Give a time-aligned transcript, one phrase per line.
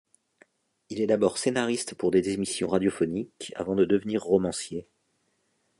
[0.89, 4.87] Il est d'abord scénariste pour des émissions radiophoniques avant de devenir romancier.